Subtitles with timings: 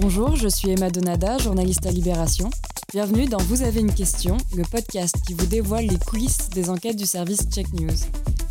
[0.00, 2.48] Bonjour, je suis Emma Donada, journaliste à Libération.
[2.90, 6.96] Bienvenue dans Vous avez une question, le podcast qui vous dévoile les coulisses des enquêtes
[6.96, 7.92] du service Check News.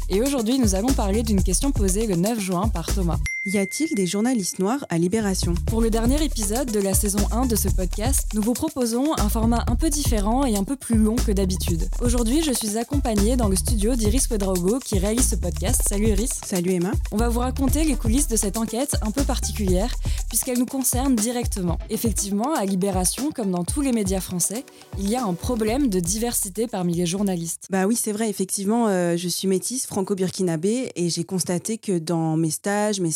[0.09, 3.17] Et aujourd'hui, nous allons parler d'une question posée le 9 juin par Thomas.
[3.51, 5.55] Y a-t-il des journalistes noirs à Libération?
[5.65, 9.27] Pour le dernier épisode de la saison 1 de ce podcast, nous vous proposons un
[9.27, 11.89] format un peu différent et un peu plus long que d'habitude.
[11.99, 15.81] Aujourd'hui, je suis accompagnée dans le studio d'Iris Wedraogo qui réalise ce podcast.
[15.89, 16.29] Salut Iris.
[16.45, 16.91] Salut Emma.
[17.11, 19.95] On va vous raconter les coulisses de cette enquête un peu particulière
[20.27, 21.79] puisqu'elle nous concerne directement.
[21.89, 24.63] Effectivement, à Libération, comme dans tous les médias français,
[24.99, 27.65] il y a un problème de diversité parmi les journalistes.
[27.71, 32.37] Bah oui, c'est vrai, effectivement, euh, je suis métisse franco-burkinabé et j'ai constaté que dans
[32.37, 33.09] mes stages, mes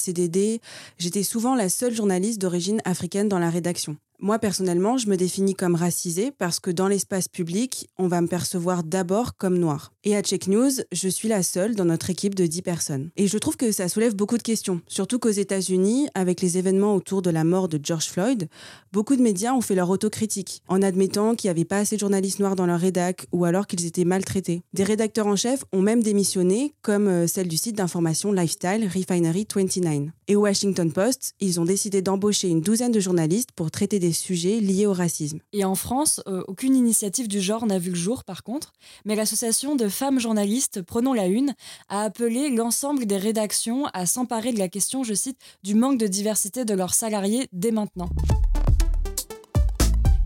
[0.98, 3.98] J'étais souvent la seule journaliste d'origine africaine dans la rédaction.
[4.20, 8.27] Moi, personnellement, je me définis comme racisée parce que dans l'espace public, on va me
[8.27, 9.91] percevoir d'abord comme noire.
[10.05, 13.09] Et à Check News, je suis la seule dans notre équipe de 10 personnes.
[13.18, 16.96] Et je trouve que ça soulève beaucoup de questions, surtout qu'aux États-Unis, avec les événements
[16.96, 18.48] autour de la mort de George Floyd,
[18.94, 21.99] beaucoup de médias ont fait leur autocritique en admettant qu'il n'y avait pas assez de
[21.99, 24.62] journalistes noirs dans leur rédac ou alors qu'ils étaient maltraités.
[24.74, 29.48] Des rédacteurs en chef ont même démissionné, comme euh, celle du site d'information Lifestyle Refinery
[29.54, 30.12] 29.
[30.27, 34.13] Et au Washington Post, ils ont décidé d'embaucher une douzaine de journalistes pour traiter des
[34.13, 35.40] sujets liés au racisme.
[35.54, 38.74] Et en France, euh, aucune initiative du genre n'a vu le jour par contre,
[39.05, 41.55] mais l'association de femmes journalistes Prenons la Une
[41.90, 46.05] a appelé l'ensemble des rédactions à s'emparer de la question, je cite, du manque de
[46.05, 48.10] diversité de leurs salariés dès maintenant.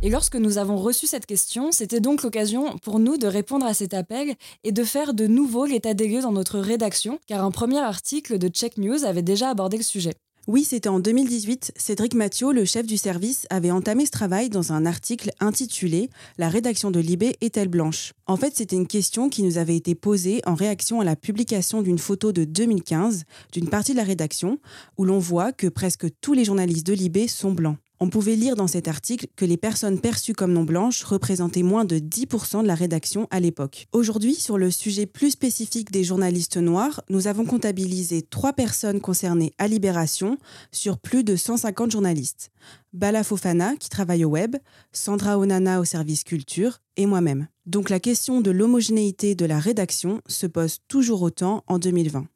[0.04, 3.74] Et lorsque nous avons reçu cette question, c'était donc l'occasion pour nous de répondre à
[3.74, 7.50] cet appel et de faire de nouveau l'état des lieux dans notre rédaction, car un
[7.50, 10.14] premier article de Check News avait déjà abordé le sujet.
[10.46, 11.74] Oui, c'était en 2018.
[11.76, 16.48] Cédric Mathieu, le chef du service, avait entamé ce travail dans un article intitulé La
[16.48, 18.14] rédaction de Libé est-elle blanche?
[18.28, 21.82] En fait, c'était une question qui nous avait été posée en réaction à la publication
[21.82, 24.60] d'une photo de 2015 d'une partie de la rédaction
[24.98, 27.78] où l'on voit que presque tous les journalistes de Libé sont blancs.
[28.00, 31.84] On pouvait lire dans cet article que les personnes perçues comme non blanches représentaient moins
[31.84, 33.88] de 10% de la rédaction à l'époque.
[33.92, 39.54] Aujourd'hui, sur le sujet plus spécifique des journalistes noirs, nous avons comptabilisé trois personnes concernées
[39.58, 40.38] à Libération
[40.72, 42.52] sur plus de 150 journalistes.
[42.94, 44.58] Bala Fofana, qui travaille au web,
[44.92, 47.48] Sandra Onana au service culture, et moi-même.
[47.66, 52.28] Donc la question de l'homogénéité de la rédaction se pose toujours autant en 2020.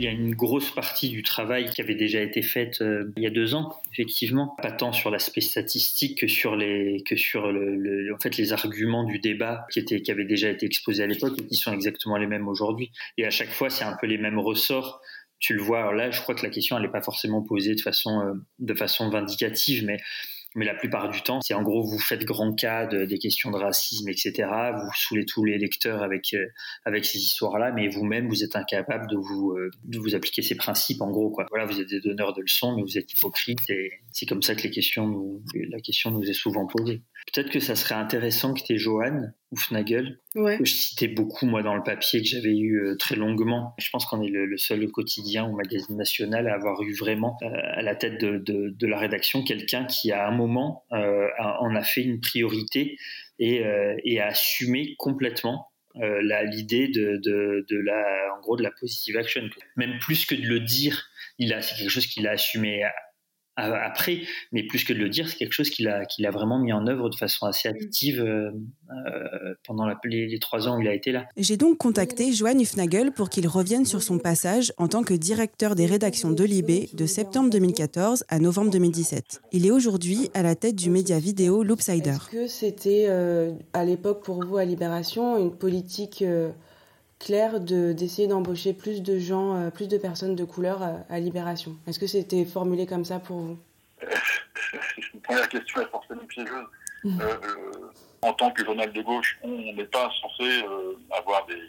[0.00, 3.22] Il y a une grosse partie du travail qui avait déjà été faite euh, il
[3.22, 7.52] y a deux ans, effectivement, pas tant sur l'aspect statistique que sur les que sur
[7.52, 11.34] le, en fait les arguments du débat qui qui avaient déjà été exposés à l'époque
[11.38, 12.90] et qui sont exactement les mêmes aujourd'hui.
[13.18, 15.00] Et à chaque fois, c'est un peu les mêmes ressorts
[15.40, 15.92] tu le vois.
[15.94, 19.08] là, je crois que la question, n'est pas forcément posée de façon, euh, de façon
[19.08, 19.96] vindicative, mais
[20.56, 23.56] mais la plupart du temps, c'est en gros, vous faites grand cas des questions de
[23.56, 24.48] racisme, etc.
[24.74, 26.46] Vous saoulez tous les lecteurs avec, euh,
[26.84, 30.56] avec ces histoires-là, mais vous-même, vous êtes incapable de vous, euh, de vous appliquer ces
[30.56, 31.46] principes, en gros, quoi.
[31.50, 34.54] Voilà, vous êtes des donneurs de leçons, mais vous êtes hypocrite et c'est comme ça
[34.54, 37.02] que la question nous est souvent posée.
[37.32, 40.58] Peut-être que ça serait intéressant que tu aies Johan ou Fnagel, ouais.
[40.58, 43.74] que je citais beaucoup moi dans le papier que j'avais eu euh, très longuement.
[43.78, 47.48] Je pense qu'on est le, seul quotidien ou magazine national à avoir eu vraiment euh,
[47.52, 51.74] à la tête de, de, de la rédaction quelqu'un qui à un moment euh, en
[51.74, 52.98] a fait une priorité
[53.38, 53.62] et,
[54.04, 59.48] et a assumé complètement l'idée de, de, de, la en gros de la positive action.
[59.76, 61.06] Même plus que de le dire,
[61.38, 62.84] il a c'est quelque chose qu'il a assumé
[63.60, 64.22] après,
[64.52, 66.72] mais plus que de le dire, c'est quelque chose qu'il a, qu'il a vraiment mis
[66.72, 67.74] en œuvre de façon assez mm.
[67.74, 68.50] active euh,
[68.90, 71.26] euh, pendant les, trois ans où il a été là.
[71.36, 75.74] J'ai donc contacté Johan Hufnagel pour qu'il revienne sur son passage en tant que directeur
[75.74, 79.40] des rédactions de Libé de septembre 2014 à novembre 2017.
[79.52, 82.10] Il est aujourd'hui à la tête du média vidéo Loopsider.
[82.10, 86.24] Est-ce que c'était euh, à l'époque pour vous à Libération une politique
[87.20, 92.00] clair d'essayer d'embaucher plus de gens, euh, plus de personnes de couleur à, Libération Est-ce
[92.00, 93.58] que c'était formulé comme ça pour vous?
[95.14, 96.66] Une première question est forcément piégeuse.
[97.04, 97.20] Mmh.
[97.20, 97.90] Euh, euh,
[98.22, 100.62] en tant que journal de gauche, on n'est pas censé
[101.10, 101.62] avoir des,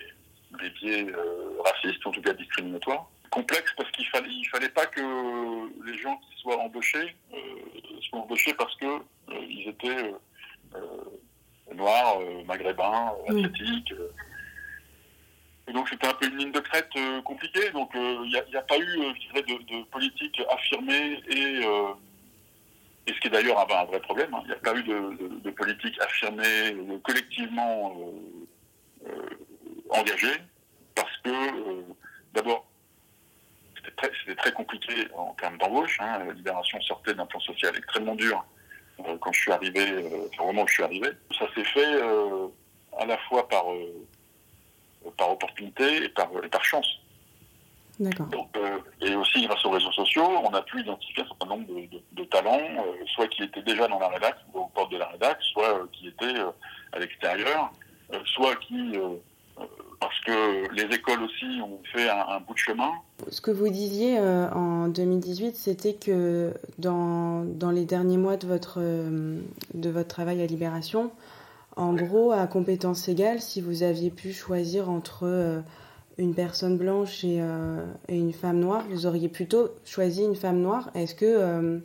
[0.62, 1.07] des biais
[1.63, 3.07] racistes, en tout cas discriminatoires.
[3.30, 7.15] Complexe parce qu'il fallait, il fallait pas que les gens qui soient embauchés
[8.01, 9.00] soient embauchés parce que
[9.30, 10.13] ils étaient
[11.74, 13.94] noirs, maghrébins, asiatiques
[15.74, 17.69] donc c'était un peu une ligne de crête euh, compliquée.
[17.72, 21.62] Donc il euh, n'y a, pas eu, euh, je dirais, de, politique affirmée et,
[23.08, 24.30] et ce qui est d'ailleurs un, vrai problème.
[24.31, 24.44] Il hein.
[24.48, 27.96] n'y a pas eu de, politique affirmée, collectivement
[29.90, 30.38] engagée,
[30.96, 31.30] parce que
[32.34, 32.66] d'abord
[33.75, 35.98] c'était très, compliqué en termes d'embauche.
[36.00, 36.24] Hein.
[36.25, 38.44] La Libération sortait d'un plan social extrêmement dur
[39.19, 40.06] quand je suis arrivé,
[40.40, 41.10] au moment où je suis arrivé.
[41.38, 42.02] Ça s'est fait
[43.00, 43.66] à la fois par
[45.18, 46.30] par opportunité et par,
[46.63, 46.88] chance.
[48.00, 48.27] D'accord.
[48.56, 51.68] Euh, et aussi, grâce aux réseaux sociaux, on a pu identifier un certain nombre
[52.12, 55.62] de, talents, euh, soit qui étaient déjà dans la rédaction, aux portes de la rédaction,
[55.62, 56.39] soit qui étaient
[56.94, 57.71] à l'extérieur,
[58.25, 58.98] soit qui
[60.01, 62.89] parce que les écoles aussi ont fait un, bout de chemin.
[63.30, 68.48] Ce que vous disiez euh, en 2018, c'était que dans, dans, les derniers mois de
[68.48, 69.39] votre, euh,
[69.75, 71.12] de votre travail à Libération,
[71.75, 75.62] en gros, à compétences égales, si vous aviez pu choisir entre euh,
[76.18, 77.41] une personne blanche et,
[78.07, 80.91] et, une femme noire, vous auriez plutôt choisi une femme noire.
[80.94, 81.81] Est-ce que...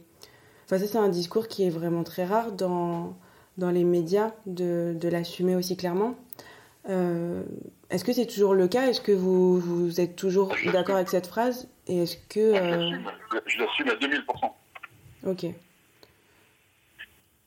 [0.64, 3.16] Enfin, ça, c'est un discours qui est vraiment très rare dans,
[3.56, 6.16] dans les médias de, de l'assumer aussi clairement.
[6.88, 7.42] Euh,
[7.90, 8.86] est-ce que c'est toujours le cas?
[8.86, 11.68] Est-ce que vous, vous, êtes toujours d'accord avec cette phrase?
[11.86, 12.98] Et est-ce que euh,
[13.46, 14.52] je l'assume à 2000%
[15.26, 15.46] Ok.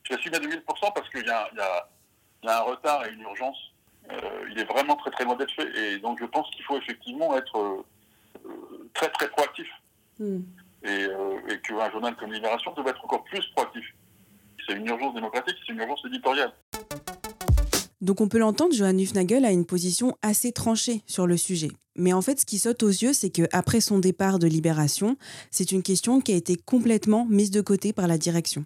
[0.02, 1.60] Je l'assume à 2000 parce qu'il y, y,
[2.44, 3.56] y a, un retard et une urgence.
[4.10, 4.16] Euh,
[4.50, 7.36] il est vraiment très très loin d'être fait, et donc je pense qu'il faut effectivement
[7.36, 7.84] être
[8.94, 9.68] très très proactif.
[10.18, 10.40] Hmm.
[10.82, 11.06] Et,
[11.48, 13.84] et qu'un journal comme Libération doit être encore plus proactif.
[14.66, 16.52] C'est une urgence démocratique, c'est une urgence éditoriale.
[18.00, 21.70] Donc on peut l'entendre, Johann Hufnagel a une position assez tranchée sur le sujet.
[21.96, 25.16] Mais en fait, ce qui saute aux yeux, c'est qu'après son départ de Libération,
[25.50, 28.64] c'est une question qui a été complètement mise de côté par la direction.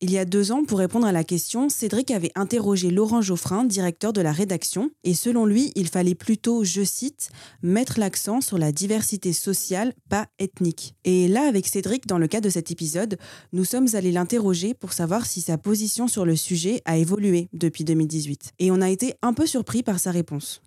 [0.00, 3.64] Il y a deux ans, pour répondre à la question, Cédric avait interrogé Laurent Geoffrin,
[3.64, 7.30] directeur de la rédaction, et selon lui, il fallait plutôt, je cite,
[7.62, 10.94] mettre l'accent sur la diversité sociale, pas ethnique.
[11.04, 13.18] Et là, avec Cédric, dans le cas de cet épisode,
[13.52, 17.82] nous sommes allés l'interroger pour savoir si sa position sur le sujet a évolué depuis
[17.82, 18.52] 2018.
[18.60, 20.62] Et on a été un peu surpris par sa réponse.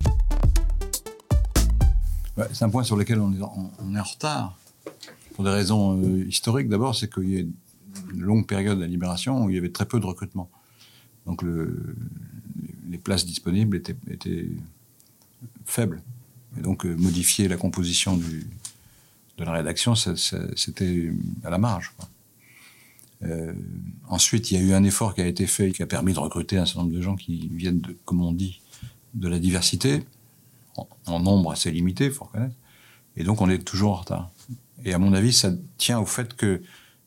[2.51, 4.57] c'est un point sur lequel on est en, retard.
[5.35, 7.43] Pour des raisons euh, historiques, d'abord, c'est qu'il y a
[8.13, 10.49] une longue période de la libération où il y avait très peu de recrutement.
[11.25, 11.43] Donc
[12.89, 14.49] les places disponibles étaient,
[15.65, 16.01] faibles.
[16.57, 21.11] Et donc euh, modifier la composition de la rédaction, c'était
[21.43, 21.93] à la marge.
[23.23, 23.53] Euh,
[24.07, 26.19] ensuite, il y a eu un effort qui a été fait qui a permis de
[26.19, 28.61] recruter un certain nombre de gens qui viennent, comme on dit,
[29.13, 30.03] de la diversité,
[30.75, 32.55] en, en nombre assez limité, il faut reconnaître.
[33.15, 34.31] Et donc on est toujours en retard.
[34.83, 36.61] Et à mon avis, ça tient au fait que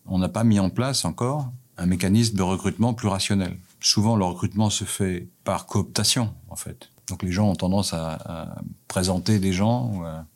[0.07, 3.59] on n'a pas mis en place encore un mécanisme de recrutement plus rationnel.
[3.81, 6.91] Souvent, le recrutement se fait par cooptation, en fait.
[7.09, 8.57] Donc les gens ont tendance à,
[8.89, 10.27] présenter des gens ou à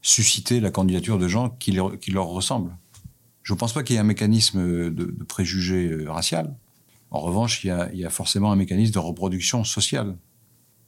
[0.00, 2.74] susciter la candidature de gens qui, leur ressemblent.
[3.42, 6.54] Je ne pense pas qu'il y ait un mécanisme de, préjugé euh, racial.
[7.10, 10.16] En revanche, il y, a, forcément un mécanisme de reproduction sociale.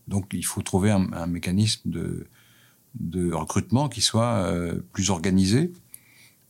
[0.08, 5.72] Donc il faut trouver un, mécanisme de, recrutement qui soit euh, plus organisé,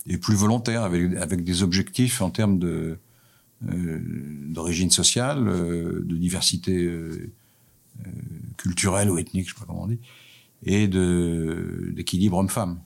[0.09, 2.99] et plus volontaire, avec, avec des objectifs en termes de
[3.69, 3.99] euh,
[4.47, 7.31] d'origine sociale, euh, de diversité euh,
[8.57, 9.99] culturelle ou ethnique, je sais pas comment on dit,
[10.63, 12.81] et de d'équilibre homme-femme.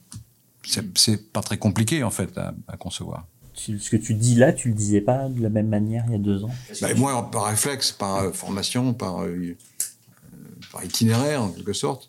[0.95, 3.27] C'est pas très compliqué en fait à, concevoir.
[3.55, 6.15] Ce que tu dis là, tu le disais pas de la même manière il y
[6.15, 6.51] a deux ans?
[6.81, 9.27] Bah, Moi, par réflexe, par formation, par,
[10.71, 12.09] par itinéraire en quelque sorte,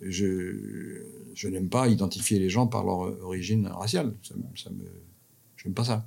[0.00, 1.02] je,
[1.38, 4.12] je n'aime pas identifier les gens par leur origine raciale.
[4.24, 4.34] Ça,
[5.56, 6.04] je n'aime pas ça.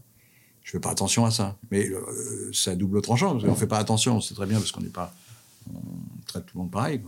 [0.62, 1.58] Je fais pas attention à ça.
[1.72, 3.38] Mais euh, c'est à double tranchant.
[3.42, 5.16] On fait pas attention, c'est très bien parce qu'on n'est pas,
[5.74, 5.80] on
[6.26, 7.00] traite tout le monde pareil.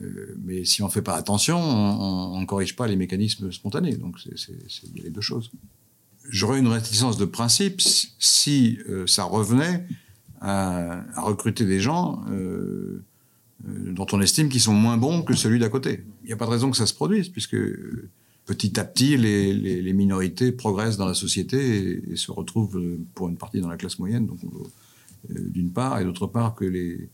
[0.00, 3.96] Euh, mais si on fait pas attention, on, ne corrige pas les mécanismes spontanés.
[3.96, 5.50] Donc c'est les deux choses.
[6.30, 9.86] J'aurais une réticence de principe si euh, ça revenait
[10.40, 13.04] à, recruter des gens euh,
[13.68, 16.04] euh, dont on estime qu'ils sont moins bons que celui d'à côté.
[16.26, 18.10] Il n'y a pas de raison que ça se produise, puisque euh,
[18.46, 23.36] petit à petit, les, minorités progressent dans la société et, se retrouvent euh, pour une
[23.36, 24.40] partie dans la classe moyenne, donc
[25.28, 27.08] d'une part, et d'autre part que les,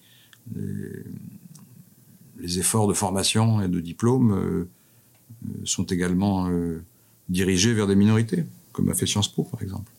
[2.41, 4.67] les, efforts de formation et de diplôme
[5.65, 6.51] sont également
[7.29, 9.93] dirigés vers des minorités, comme a fait Sciences Po, par exemple.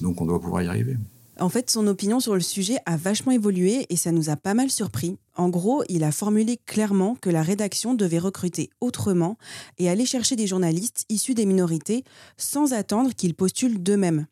[0.00, 0.96] Donc on doit pouvoir y arriver.
[1.42, 4.54] En fait, son opinion sur le sujet a vachement évolué et ça nous a pas
[4.54, 5.18] mal surpris.
[5.34, 9.36] En gros, il a formulé clairement que la rédaction devait recruter autrement
[9.78, 12.04] et aller chercher des journalistes issus des minorités
[12.36, 14.26] sans attendre qu'ils postulent d'eux-mêmes.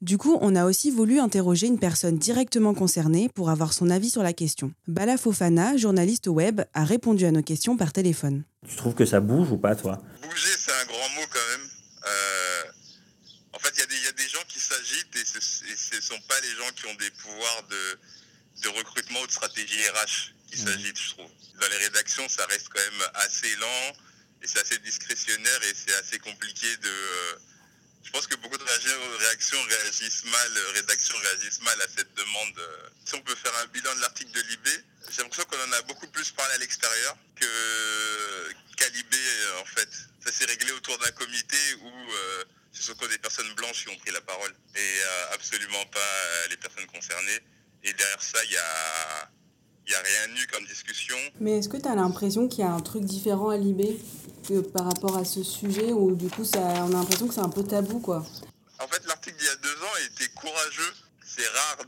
[0.00, 4.08] Du coup, on a aussi voulu interroger une personne directement concernée pour avoir son avis
[4.08, 4.72] sur la question.
[4.88, 8.44] Bala Fofana, journaliste web, a répondu à nos questions par téléphone.
[8.66, 10.00] Tu trouves que ça bouge ou pas, toi?
[10.22, 11.68] Bouger, c'est un grand mot quand même.
[12.06, 12.70] Euh,
[13.54, 14.33] en fait, il y, a des gens
[15.14, 17.98] et ce ne sont pas les gens qui ont des pouvoirs de,
[18.62, 20.66] de recrutement ou de stratégie RH qui mmh.
[20.66, 21.30] s'agitent, je trouve.
[21.60, 23.96] Dans les rédactions, ça reste quand même assez lent
[24.42, 26.92] et c'est assez discrétionnaire et c'est assez compliqué de,
[28.04, 32.60] Je pense que beaucoup de réactions réagissent mal, rédactions réagissent mal à cette demande.
[33.04, 35.82] Si on peut faire un bilan de l'article de Libé, j'ai l'impression qu'on en a
[35.82, 39.18] beaucoup plus parlé à l'extérieur que qu'à Libé
[39.60, 39.88] en fait.
[40.24, 42.44] Ça s'est réglé autour d'un comité où euh,
[42.74, 46.00] ce sont que des personnes blanches qui ont pris la parole et euh, absolument pas
[46.00, 47.38] euh, les personnes concernées.
[47.84, 49.30] Et derrière ça, il y a,
[49.86, 51.16] y a rien eu comme discussion.
[51.40, 53.96] Mais est-ce que tu as l'impression qu'il y a un truc différent à Libé
[54.48, 57.40] que par rapport à ce sujet ou du coup ça, on a l'impression que c'est
[57.40, 58.26] un peu tabou quoi?
[58.80, 60.94] En fait, l'article d'il y a deux ans était courageux.
[61.24, 61.78] C'est rare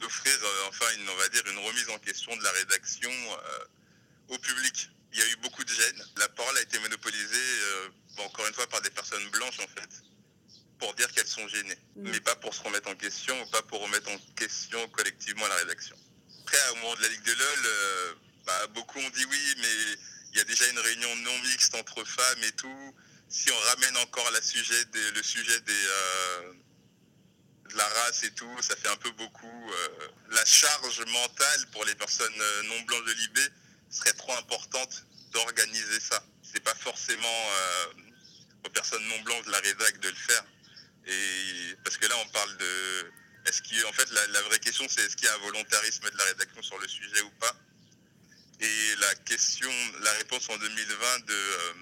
[0.00, 0.32] d'offrir,
[0.68, 3.10] enfin, une, on va dire, une remise en question de la rédaction
[4.28, 4.90] au public.
[5.12, 6.02] Il y a eu beaucoup de gêne.
[6.18, 7.48] La parole a été monopolisée,
[8.18, 9.88] encore une fois, par des personnes blanches en fait
[10.84, 12.10] pour dire qu'elles sont gênées, mm.
[12.10, 15.96] mais pas pour se remettre en question, pas pour remettre en question collectivement la rédaction.
[16.42, 18.14] Après, au moment de la Ligue de LOL, euh,
[18.44, 19.98] bah, beaucoup ont dit oui, mais
[20.32, 22.94] il y a déjà une réunion non mixte entre femmes et tout.
[23.30, 26.52] Si on ramène encore la sujet le sujet des, euh,
[27.70, 29.72] de la race et tout, ça fait un peu beaucoup.
[29.72, 33.38] Euh, la charge mentale pour les personnes non blanches de l'IB
[33.88, 36.22] serait trop importante d'organiser ça.
[36.42, 37.40] C'est pas forcément
[38.66, 40.44] aux personnes non blanches de la rédac de le faire.
[41.06, 43.12] Et parce que là, on parle de.
[43.46, 46.16] Est-ce qu'il, en fait, la, vraie question, c'est est-ce qu'il y a un volontarisme de
[46.16, 47.54] la rédaction sur le sujet ou pas?
[48.60, 49.70] Et la question,
[50.00, 51.72] la réponse en 2020 de euh,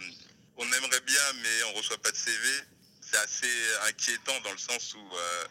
[0.57, 2.49] on aimerait bien, mais on reçoit pas de CV,
[3.01, 5.45] c'est assez inquiétant dans le sens où euh,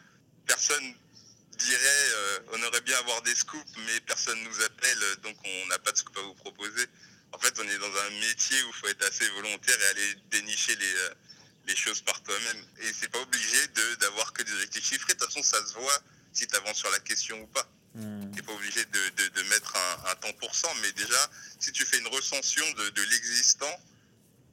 [0.46, 0.94] personne
[1.58, 5.80] dirait euh, on aimerait bien avoir des scoops, mais personne nous appelle, donc on n'a
[5.80, 6.88] pas de scoop à vous proposer.
[7.32, 10.16] En fait, on est dans un métier où il faut être assez volontaire et aller
[10.32, 10.96] dénicher les
[11.68, 12.66] les choses par toi-même.
[12.82, 13.68] Et c'est pas obligé
[14.00, 15.14] d'avoir que des objectifs chiffrés.
[15.14, 16.02] De toute façon, ça se voit
[16.34, 17.68] si tu avances sur la question ou pas.
[17.94, 19.76] Tu n'es pas obligé de, de, mettre
[20.08, 23.82] un, temps pour cent, mais déjà, si tu fais une recension de, de l'existant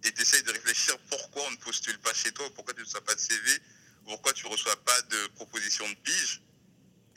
[0.03, 2.85] et tu essayes de réfléchir pourquoi on ne postule pas chez toi, pourquoi tu ne
[2.85, 3.61] reçois pas de CV,
[4.05, 6.43] pourquoi tu ne reçois pas de proposition de pige,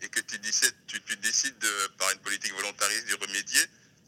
[0.02, 3.62] et que tu, décides, tu, tu décides de, par une politique volontariste d'y remédier,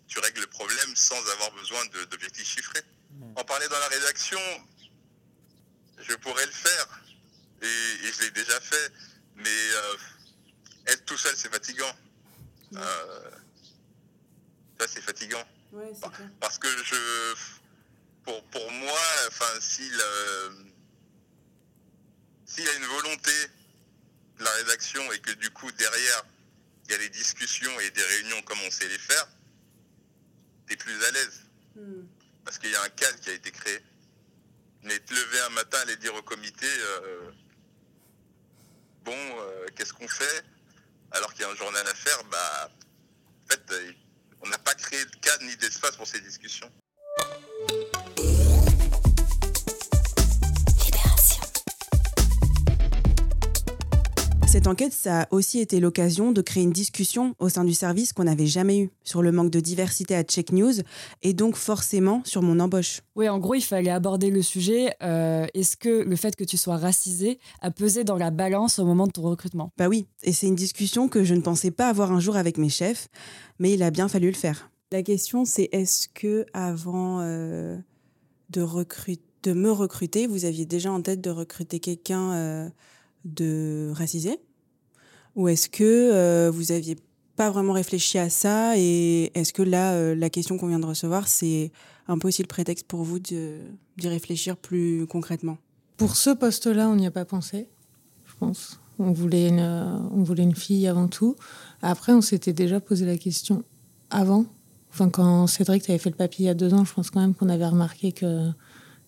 [0.08, 2.84] tu règles le problème sans avoir besoin d'objectifs chiffrés.
[3.12, 3.38] Hmm.
[3.38, 4.40] En parler dans la rédaction,
[6.00, 7.02] je pourrais le faire.
[7.62, 8.92] Et, je l'ai déjà fait.
[9.36, 9.98] Mais euh,
[10.88, 11.96] être tout seul, c'est fatigant.
[12.76, 13.32] Euh,
[14.80, 15.44] ça, c'est fatigant.
[16.40, 17.34] Parce que je.
[18.24, 20.02] Pour, pour moi, enfin, s'il
[22.46, 23.32] s'il y a une volonté
[24.38, 26.24] de la rédaction et que du coup, derrière,
[26.86, 29.28] il y a des discussions et des réunions comme on sait les faire,
[30.68, 31.42] tu es plus à l'aise.
[31.76, 32.06] Hmm.
[32.46, 33.82] Parce qu'il y a un cadre qui a été créé.
[34.84, 37.32] Mais te lever un matin, aller dire au comité, euh,
[39.04, 40.44] bon, euh, qu'est-ce qu'on fait
[41.12, 42.70] Alors qu'il y a un journal à faire, bah,
[43.46, 43.94] en fait, euh,
[44.42, 46.70] on n'a pas créé de cadre ni d'espace pour ces discussions.
[54.54, 58.14] Cette enquête, ça a aussi été l'occasion de créer une discussion au sein du service
[58.14, 60.74] qu'on n'avait jamais eu sur le manque de diversité à Check News
[61.24, 63.02] et donc forcément sur mon embauche.
[63.16, 64.94] Oui, en gros, il fallait aborder le sujet.
[65.02, 68.86] Euh, est-ce que le fait que tu sois racisé a pesé dans la balance au
[68.86, 69.72] moment de ton recrutement?
[69.76, 72.60] Bah oui, et c'est une discussion que je ne pensais pas avoir un jour avec
[72.60, 73.08] mes chefs,
[73.58, 74.70] mais il a bien fallu le faire.
[74.92, 77.76] La question, c'est est-ce que avant euh,
[78.52, 82.70] de, recruter, de me recruter, vous aviez déjà en tête de recruter quelqu'un euh,
[83.26, 84.40] de racisé
[85.36, 86.98] Ou est-ce que euh, vous aviez
[87.36, 90.86] pas vraiment réfléchi à ça et est-ce que là, euh, la question qu'on vient de
[90.86, 91.72] recevoir, c'est
[92.08, 93.62] un peu aussi le prétexte pour vous d'y
[94.04, 95.58] réfléchir plus concrètement?
[95.98, 97.68] Pour ce poste-là, on n'y a pas pensé,
[98.26, 98.80] je pense.
[99.00, 99.62] On voulait, une,
[100.12, 101.36] on voulait une fille avant tout.
[101.82, 103.64] Après, on s'était déjà posé la question
[104.12, 104.46] avant.
[104.92, 107.20] Enfin, quand Cédric avait fait le papier il y a deux ans, je pense quand
[107.20, 108.52] même qu'on avait remarqué que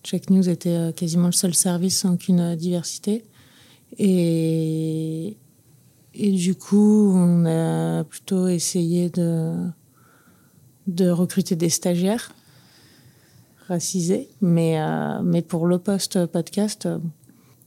[0.02, 3.24] Check News était euh, quasiment le seul service sans aucune diversité.
[3.98, 5.36] Et,
[6.14, 9.54] et du coup, on a plutôt essayé de,
[10.86, 12.34] de recruter des stagiaires
[13.68, 14.28] racisés.
[14.40, 16.88] Mais, euh, mais pour le poste podcast,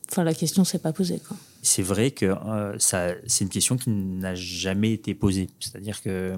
[0.09, 1.21] enfin, la question ne s'est pas posée.
[1.61, 5.49] C'est vrai que euh, c'est une question qui n'a jamais été posée.
[5.59, 6.37] C'est-à-dire que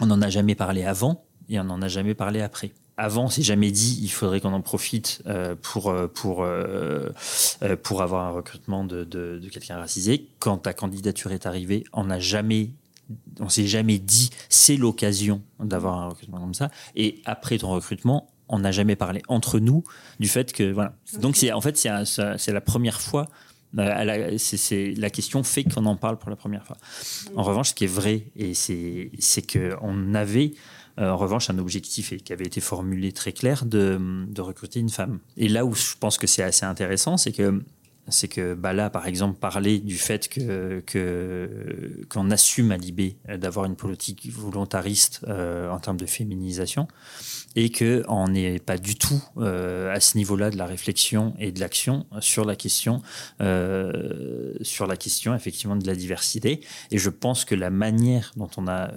[0.00, 3.42] on n'en a jamais parlé avant et on n'en a jamais parlé après avant, c'est
[3.42, 7.10] jamais dit, il faudrait qu'on en profite euh, pour, euh, pour, euh,
[7.82, 10.28] pour avoir un recrutement de, de, quelqu'un racisé.
[10.38, 12.70] Quand ta candidature est arrivée, on n'a jamais
[13.40, 16.70] on s'est jamais dit c'est l'occasion d'avoir un recrutement comme ça.
[16.94, 19.84] Et après ton recrutement, on n'a jamais parlé entre nous
[20.20, 20.94] du fait que voilà.
[21.18, 23.28] Donc c'est en fait c'est la première fois.
[24.38, 26.76] c'est la question fait qu'on en parle pour la première fois.
[27.36, 30.52] En revanche, ce qui est vrai et c'est c'est que on avait
[30.98, 33.98] en revanche, un objectif qui avait été formulé très clair de,
[34.38, 35.20] recruter une femme.
[35.36, 37.62] Et là où je pense que c'est assez intéressant, c'est que
[38.08, 40.82] c'est que bah là, par exemple, parler du fait que
[42.08, 46.88] qu'on assume à Libé d'avoir une politique volontariste euh, en termes de féminisation
[47.54, 51.60] et qu'on n'est pas du tout euh, à ce niveau-là de la réflexion et de
[51.60, 53.02] l'action sur la question
[53.40, 56.60] euh, sur la question effectivement de la diversité.
[56.90, 58.90] Et je pense que la manière dont on a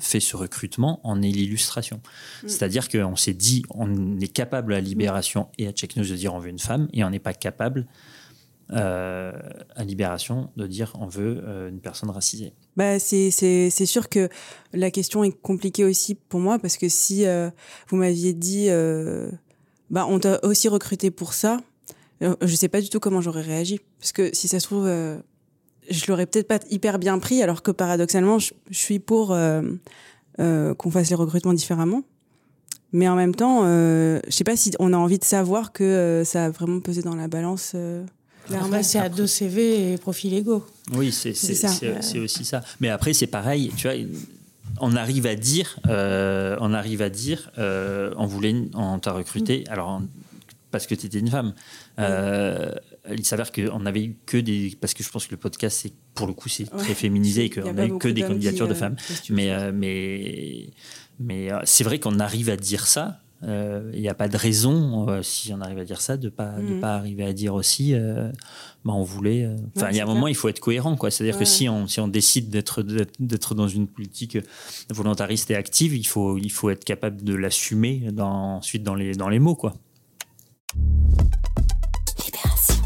[0.00, 2.00] fait ce recrutement en est l'illustration.
[2.42, 2.48] Mm.
[2.48, 6.34] C'est-à-dire qu'on s'est dit on est capable à Libération et à Check News de dire
[6.34, 7.86] on veut une femme et on n'est pas capable
[8.74, 9.32] euh,
[9.76, 13.30] à Libération de dire on veut euh, une personne racisée bah, c'est,
[13.70, 14.28] sûr que
[14.72, 17.50] la question est compliquée aussi pour moi parce que si euh,
[17.88, 18.68] vous m'aviez dit
[19.90, 21.58] bah, on t'a aussi recruté pour ça,
[22.20, 23.80] je sais pas du tout comment j'aurais réagi.
[24.00, 27.70] Parce que si ça se trouve, je l'aurais peut-être pas hyper bien pris alors que
[27.70, 32.02] paradoxalement, je, suis pour qu'on fasse les recrutements différemment.
[32.92, 36.46] Mais en même temps, je sais pas si on a envie de savoir que ça
[36.46, 37.76] a vraiment pesé dans la balance.
[38.52, 40.66] Après, c'est à deux CV et profil égaux.
[40.92, 41.30] Oui, c'est
[42.18, 42.62] aussi ça.
[42.80, 43.96] Mais après, c'est pareil, tu vois,
[44.80, 49.64] on arrive à dire, euh, on arrive à dire, euh, on voulait, on t'a recruté,
[49.66, 49.72] mm.
[49.72, 50.02] alors
[50.70, 51.54] parce que tu étais une femme.
[52.00, 52.72] Euh,
[53.08, 55.92] il s'avère qu'on n'avait eu que des, parce que je pense que le podcast, c'est
[56.14, 58.96] pour le coup, c'est très féminisé et qu'on n'a eu que des candidatures de femmes.
[59.30, 60.70] Mais, mais,
[61.20, 65.08] mais c'est vrai qu'on arrive à dire ça, il euh, n'y a pas de raison,
[65.08, 66.80] euh, si on arrive à dire ça, de pas de mhm.
[66.80, 68.30] pas arriver à dire aussi, euh,
[68.84, 69.46] bah, on voulait.
[69.76, 71.10] Enfin, il y a un moment, il faut être cohérent, quoi.
[71.10, 74.38] C'est-à-dire que si on si on décide d'être d'être dans une politique
[74.88, 79.12] volontariste et active, il faut il faut être capable de l'assumer dans, ensuite dans les
[79.12, 79.74] dans les mots, quoi.
[82.24, 82.82] Libération.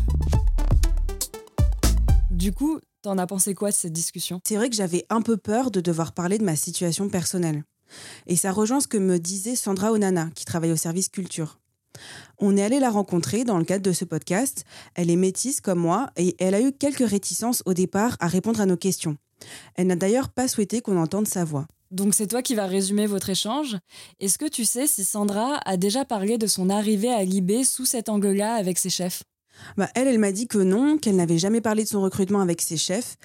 [2.33, 4.41] Du coup, t'en as pensé quoi de cette discussion?
[4.45, 7.63] C'est vrai que j'avais un peu peur de devoir parler de ma situation personnelle.
[8.27, 11.59] Et ça rejoint ce que me disait Sandra Onana, qui travaille au service culture.
[12.39, 14.65] On est allé la rencontrer dans le cadre de ce podcast.
[14.95, 18.61] Elle est métisse comme moi et elle a eu quelques réticences au départ à répondre
[18.61, 19.17] à nos questions.
[19.75, 21.67] Elle n'a d'ailleurs pas souhaité qu'on entende sa voix.
[21.91, 23.79] Donc c'est toi qui vas résumer votre échange.
[24.21, 27.87] Est-ce que tu sais si Sandra a déjà parlé de son arrivée à Libé sous
[27.87, 29.23] cet angle-là avec ses chefs?
[29.77, 32.61] Bah, elle, elle m'a dit que non, qu'elle n'avait jamais parlé de son recrutement avec
[32.61, 33.17] ses chefs,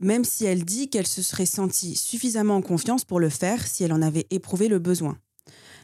[0.00, 3.84] même si elle dit qu'elle se serait sentie suffisamment en confiance pour le faire si
[3.84, 5.16] elle en avait éprouvé le besoin.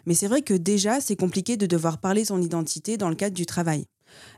[0.06, 3.34] Mais c'est vrai que déjà, c'est compliqué de devoir parler son identité dans le cadre
[3.34, 3.84] du travail.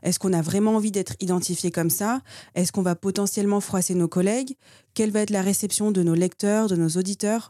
[0.03, 2.21] Est-ce qu'on a vraiment envie d'être identifié comme ça?
[2.55, 4.55] Est-ce qu'on va potentiellement froisser nos collègues?
[4.93, 7.49] Quelle va être la réception de nos lecteurs, de nos auditeurs?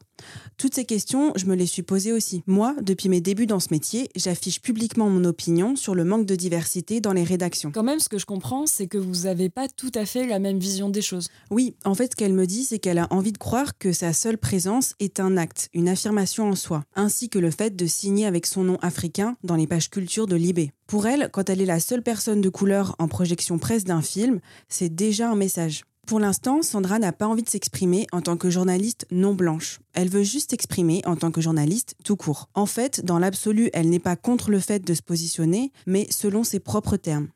[0.57, 2.43] Toutes ces questions, je me les suis posées aussi.
[2.45, 6.35] Moi, depuis mes débuts dans ce métier, j'affiche publiquement mon opinion sur le manque de
[6.35, 7.71] diversité dans les rédactions.
[7.71, 10.37] Quand même, ce que je comprends, c'est que vous n'avez pas tout à fait la
[10.37, 11.29] même vision des choses.
[11.49, 14.13] Oui, en fait, ce qu'elle me dit, c'est qu'elle a envie de croire que sa
[14.13, 18.27] seule présence est un acte, une affirmation en soi, ainsi que le fait de signer
[18.27, 20.71] avec son nom africain dans les pages culture de Libé.
[20.85, 24.39] Pour elle, quand elle est la seule personne de couleur en projection presse d'un film,
[24.67, 25.83] c'est déjà un message.
[26.07, 29.79] Pour l'instant, Sandra n'a pas envie de s'exprimer en tant que journaliste non blanche.
[29.93, 32.49] Elle veut juste s'exprimer en tant que journaliste tout court.
[32.53, 36.43] En fait, dans l'absolu, elle n'est pas contre le fait de se positionner, mais selon
[36.43, 37.29] ses propres termes.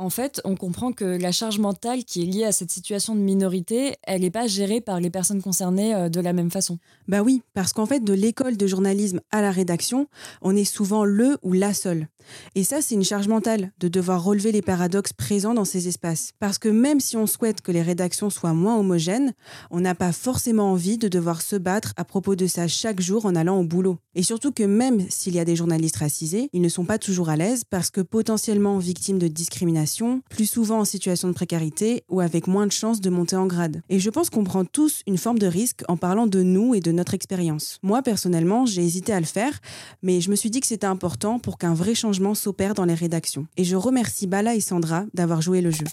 [0.00, 3.20] En fait, on comprend que la charge mentale qui est liée à cette situation de
[3.20, 6.78] minorité, elle n'est pas gérée par les personnes concernées euh, de la même façon.
[7.06, 10.06] Bah oui, parce qu'en fait, de l'école de journalisme à la rédaction,
[10.40, 12.08] on est souvent le ou la seule.
[12.54, 16.32] Et ça, c'est une charge mentale de devoir relever les paradoxes présents dans ces espaces.
[16.38, 19.34] Parce que même si on souhaite que les rédactions soient moins homogènes,
[19.70, 23.26] on n'a pas forcément envie de devoir se battre à propos de ça chaque jour
[23.26, 23.98] en allant au boulot.
[24.14, 27.28] Et surtout que même s'il y a des journalistes racisés, ils ne sont pas toujours
[27.28, 29.89] à l'aise parce que potentiellement victimes de discrimination,
[30.28, 33.82] plus souvent en situation de précarité ou avec moins de chances de monter en grade.
[33.88, 36.80] Et je pense qu'on prend tous une forme de risque en parlant de nous et
[36.80, 37.78] de notre expérience.
[37.82, 39.58] Moi, personnellement, j'ai hésité à le faire,
[40.02, 42.94] mais je me suis dit que c'était important pour qu'un vrai changement s'opère dans les
[42.94, 43.46] rédactions.
[43.56, 45.86] Et je remercie Bala et Sandra d'avoir joué le jeu.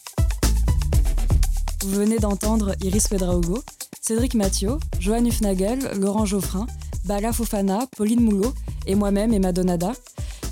[1.84, 3.60] Vous venez d'entendre Iris Wedraogo,
[4.02, 6.66] Cédric Mathieu, Johan Hufnagel, Laurent Geoffrin,
[7.06, 8.54] Bala Fofana, Pauline Moulot
[8.86, 9.94] et moi-même Emma Donada.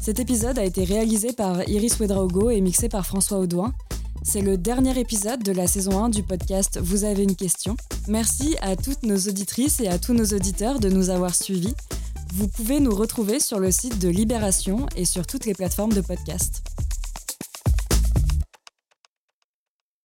[0.05, 3.73] Cet épisode a été réalisé par Iris Wedraogo et mixé par François Audouin.
[4.21, 7.75] C'est le dernier épisode de la saison 1 du podcast Vous avez une question.
[8.07, 11.73] Merci à toutes nos auditrices et à tous nos auditeurs de nous avoir suivis.
[12.35, 16.01] Vous pouvez nous retrouver sur le site de Libération et sur toutes les plateformes de
[16.01, 16.61] podcast.